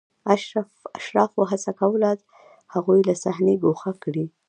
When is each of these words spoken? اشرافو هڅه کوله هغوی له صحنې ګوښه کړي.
اشرافو 0.97 1.41
هڅه 1.51 1.71
کوله 1.79 2.09
هغوی 2.73 2.99
له 3.09 3.15
صحنې 3.23 3.55
ګوښه 3.63 3.91
کړي. 4.03 4.25